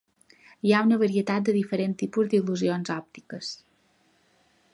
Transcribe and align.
Hi 0.69 0.73
ha 0.73 0.79
una 0.87 0.97
varietat 1.01 1.45
de 1.49 1.55
diferents 1.59 2.01
tipus 2.01 2.33
d'il·lusions 2.33 2.93
òptiques. 2.97 3.53